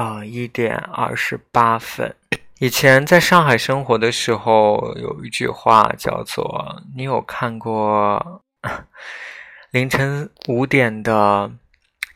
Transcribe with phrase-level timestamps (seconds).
[0.00, 2.16] 啊，一点二十八分。
[2.58, 8.42] 以前在上海生活的时候，有一句话叫做：“你有看过
[9.72, 11.50] 凌晨五点的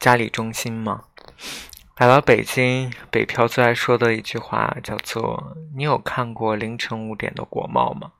[0.00, 1.02] 嘉里中心吗？”
[1.98, 8.12] 来到北京，北漂最爱说的一句话叫做：“你有看过凌晨五点的国贸吗？”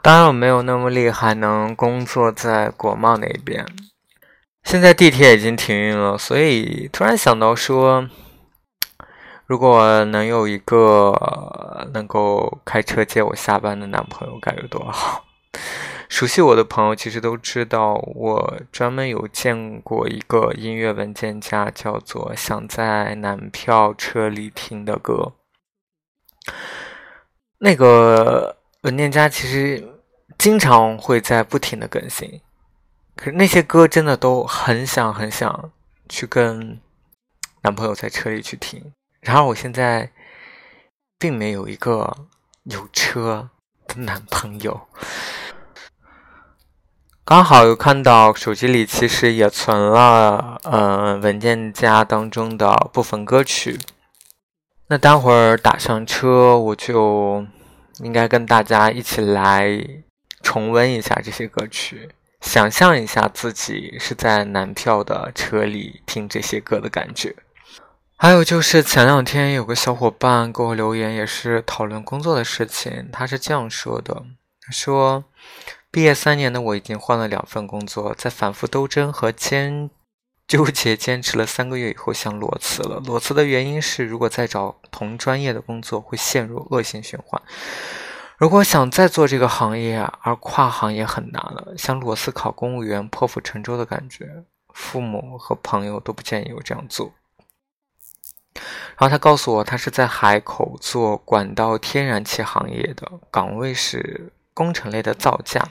[0.00, 3.66] 当然，我没有那么厉害，能工作在国贸那边。
[4.62, 8.08] 现在地铁已经停运了，所以突然想到说。
[9.48, 11.10] 如果能有一个
[11.94, 15.24] 能够开车接我下班的男朋友，该有多好！
[16.10, 25.32] 熟悉我的朋友其实都知道，我专门有见过一个音乐文件夹，叫做“想在男票车里听的歌”。
[27.56, 29.82] 那个文件夹其实
[30.36, 32.42] 经常会在不停的更新，
[33.16, 35.72] 可是那些歌真的都很想很想
[36.06, 36.78] 去跟
[37.62, 38.92] 男朋友在车里去听。
[39.20, 40.10] 然而，我现在
[41.18, 42.16] 并没有一个
[42.64, 43.50] 有车
[43.86, 44.88] 的男朋友。
[47.24, 53.78] 刚好有看到手机里其实也存了，呃，文件夹当中的部分歌曲。
[54.86, 57.44] 那待会儿打上车，我就
[57.98, 59.86] 应该跟大家一起来
[60.42, 62.08] 重温一下这些歌曲，
[62.40, 67.36] 想象一下自己是在男票的车里听这些歌的感觉。
[68.20, 73.08] 还有就是前两天有个小伙伴给我留言，也是讨论工作的事情。
[73.12, 74.24] 他是这样说的
[74.60, 75.22] ：“他说，
[75.92, 79.88] 毕业三年的我已经换了两份工作，在反复斗争和坚
[80.48, 82.98] 纠结坚持了三个月以后，想裸辞了。
[82.98, 87.40] 裸辞的原因是，如果再找同专业的工作，会陷入恶性循环。
[88.36, 91.74] 如果想再做这个行业，而跨行也很难了。
[91.78, 94.42] 想裸辞考公务员，破釜沉舟的感觉，
[94.74, 97.12] 父母和朋友都不建议我这样做。”
[98.96, 105.62] 然后他告诉我，他是在海口做管道天然气行业的，岗位是工程类的造价，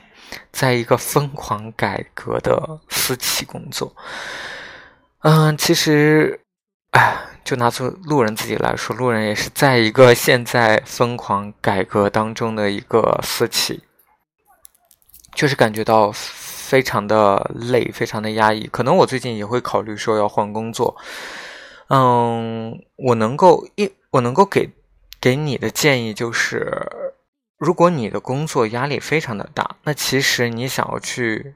[0.51, 3.93] 在一个疯狂改革的私企工作。
[5.19, 6.39] 嗯，其实，
[6.91, 13.83] 哎，就拿出路人自己来说，路人也是在一个现在疯狂改革当中的一个私企，
[15.33, 18.67] 就是感觉到非常的累，非常的压抑。
[18.67, 20.95] 可能我最近也会考虑说要换工作。
[21.89, 24.69] 嗯，我能够一我能够给
[25.21, 26.69] 给你的建议就是，
[27.57, 31.55] 如果你的工作压力非常的大，那其实你想要去，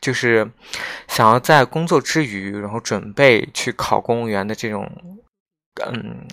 [0.00, 0.50] 就是
[1.06, 4.90] 想要在工作之余，然后准备去考公务员的这种，
[5.86, 6.26] 嗯，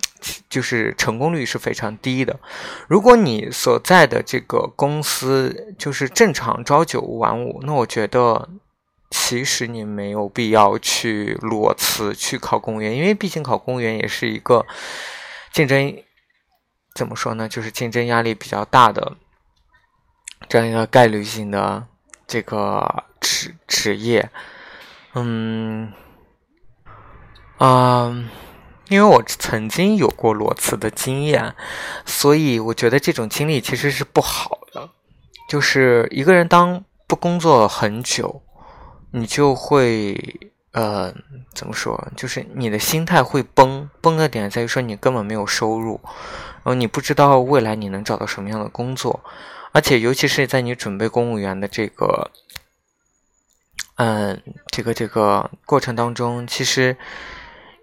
[0.50, 2.40] 就是成功率是非常低的。
[2.88, 8.48] 如果你所在的这个公司就是正常朝九晚五，那我觉得。
[9.16, 14.66] 其实你没有必要去裸辞去考公务员，因为毕竟考公务员也是一个
[15.52, 16.02] 竞争，
[16.96, 17.48] 怎么说呢？
[17.48, 19.16] 就是竞争压力比较大的
[20.48, 21.86] 这样一个概率性的
[22.26, 24.28] 这个职职业。
[25.14, 25.92] 嗯，
[27.58, 28.12] 啊，
[28.88, 31.54] 因为我曾经有过裸辞的经验，
[32.04, 34.90] 所以我觉得这种经历其实是不好的。
[35.48, 38.42] 就是一个人当不工作很久。
[39.16, 40.18] 你就会，
[40.72, 41.14] 呃，
[41.54, 42.08] 怎么说？
[42.16, 49.22] 就是你的心态会崩，崩的点在于说你根本没有收入，然后你不知道未来你能找到什么样的工作，
[49.70, 52.32] 而且尤其是在你准备公务员的这个，
[53.98, 54.42] 嗯，
[54.72, 56.96] 这个这个过程当中，其实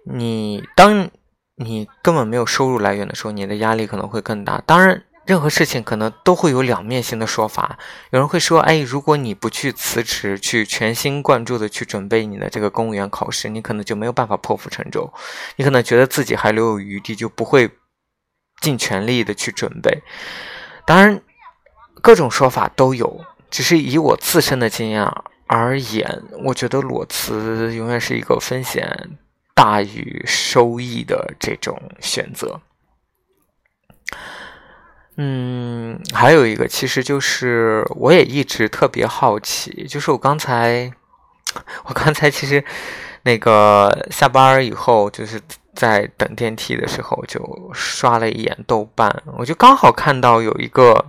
[0.04, 1.08] 你当
[1.54, 4.62] 你根本没有收入来源的时候，你的压力可能会更大。
[4.66, 5.02] 当然。
[5.24, 7.78] 任何事情可能都会有两面性的说法。
[8.10, 15.12] 有人会说：“哎，如果你不去辞职，去全心贯注的去准备你的这个公务员考试，你可能就没有办法破釜沉舟。
[15.56, 17.70] 你可能觉得自己还留有余地，就不会
[18.60, 20.02] 尽全力的去准备。
[20.84, 21.22] 当然，
[22.00, 23.24] 各种说法都有。
[23.48, 25.06] 只是以我自身的经验
[25.46, 29.10] 而言，我觉得裸辞永远是一个风险
[29.54, 32.60] 大于收益的这种选择。”
[35.24, 40.92] 嗯，还有一个，其实就是我也一直特别好奇，就是我刚才，
[41.84, 42.64] 我刚才其实
[43.22, 45.40] 那个下班以后，就是
[45.74, 51.06] 在等电梯的时候就刷了一眼豆瓣，我就刚好看到有一个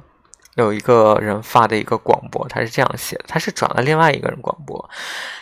[0.57, 4.87] 有一个人发的一个广播，他是这样写的，他是转了另外一个人广播，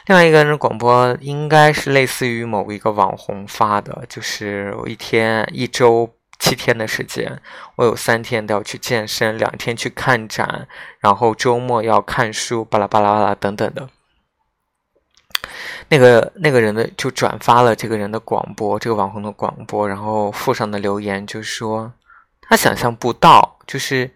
[0.05, 6.09] 另外一个人广播应该是类似于某一个网红发的，就是我一天一周
[6.41, 7.39] 七天的时间，
[7.75, 10.67] 我有三天都要去健身，两天去看展，
[10.99, 13.87] 然后周末要看书，巴拉巴拉巴拉等等的。
[15.87, 21.93] 那个那个人的就转发了这个人的广播，这个网红的广播，然后附上的留言就说
[22.41, 24.09] 他想象不到，就是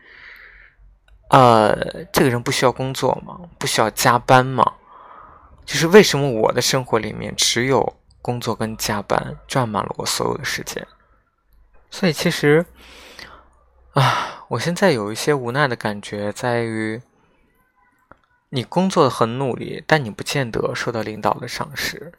[1.29, 1.75] 呃，
[2.11, 3.39] 这个人不需要工作吗？
[3.59, 4.73] 不需要加班吗？
[5.63, 10.85] 就是为什么我的生活里面只有工作跟加班占满了我所有的时间？
[11.95, 12.65] 所以其实
[13.93, 17.01] 啊，我现在有一些无奈的感觉在于。
[18.49, 22.13] 你工作的很努力，但你不见得受到领导的赏识。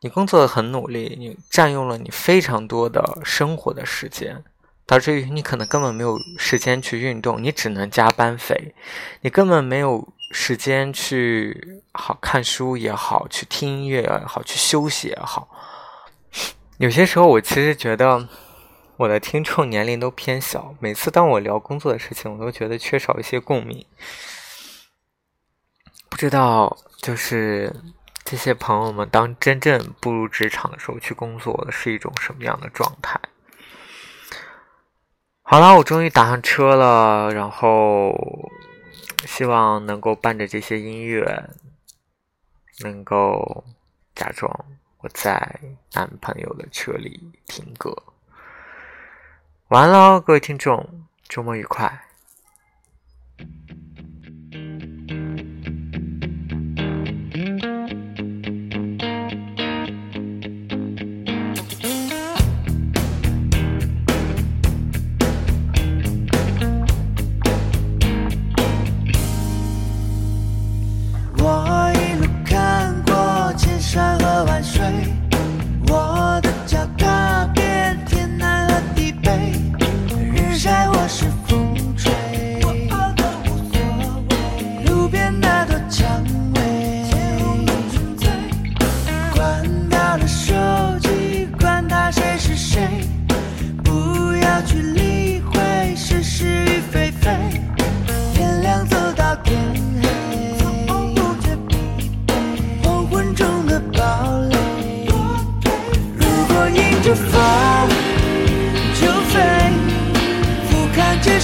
[0.00, 4.42] 你工作的很努力，你占用了你非常多的生活的时间，
[4.84, 8.74] 导致于你可能根本没有时间去运动，你只能加班费。
[9.22, 15.48] 你根本没有时间去好看书也好，去听音乐也好，去休息也好。
[16.76, 18.28] 有些时候，我其实觉得
[19.00, 20.74] 我的听众年龄都偏小。
[20.78, 23.86] 每次当我聊工作的事情，我都觉得缺少一些共鸣。
[26.10, 27.74] 不知道，就是
[28.26, 33.18] 这些朋友们，当真正步入职场的时候，去工作的是一种什么样的状态？
[35.40, 38.14] 好了，我终于打上车了，然后
[39.24, 41.48] 希望能够伴着这些音乐，
[42.80, 43.64] 能够
[44.14, 44.54] 假装
[44.98, 45.58] 我在
[45.94, 47.96] 男朋友的车里听歌。
[49.70, 50.84] 完喽，各位听众，
[51.28, 52.09] 周末愉快。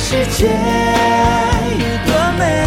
[0.09, 2.66] 世界有多美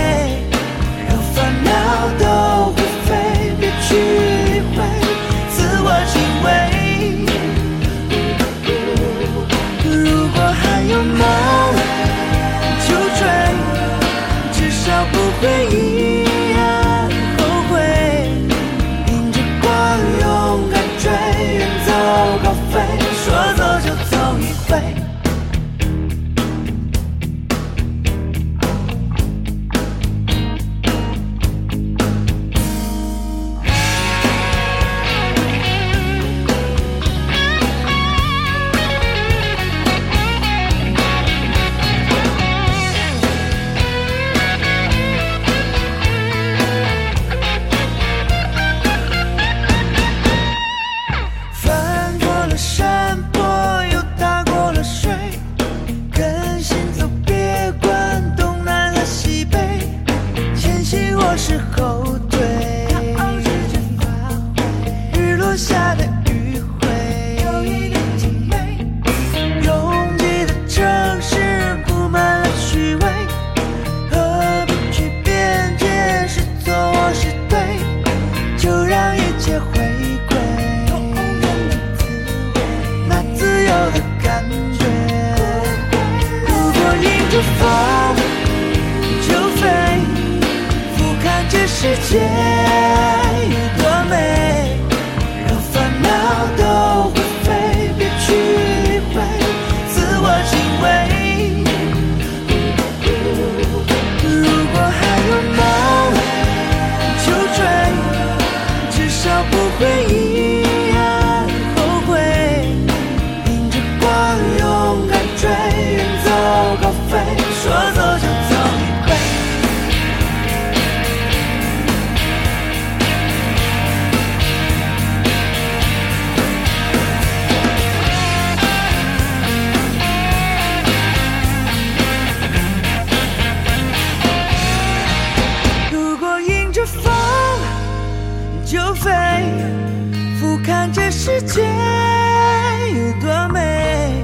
[141.29, 144.23] 世界有多美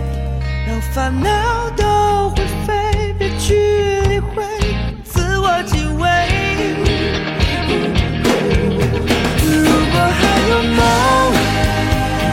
[0.65, 1.29] 让烦恼
[1.77, 3.53] 都灰飞别去
[4.09, 4.43] 理会
[5.03, 6.03] 自我藉慰
[9.39, 9.53] 如
[9.91, 10.19] 果还
[10.49, 10.79] 有梦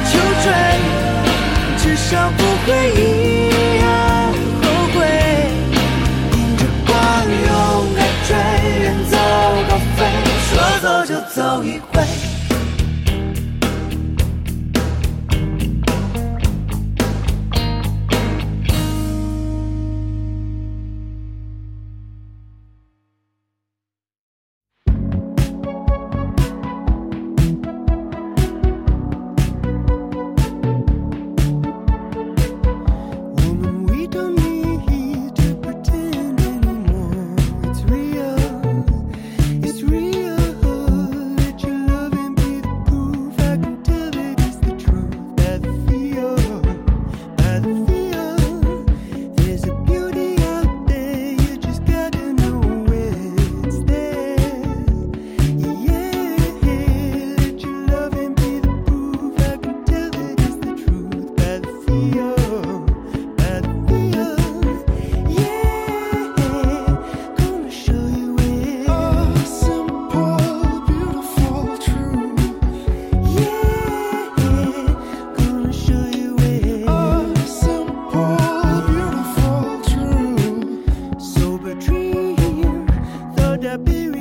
[0.08, 0.12] 就
[0.42, 0.44] 追
[1.76, 2.98] 至少不会遗
[3.82, 4.64] 憾后
[4.94, 4.98] 悔。
[6.32, 6.90] 迎着光
[7.28, 7.50] 勇
[7.94, 8.30] 敢追
[8.80, 9.14] 远走
[9.68, 9.98] 高飞
[10.48, 10.50] 说
[10.80, 11.78] 走就走一
[83.84, 84.11] be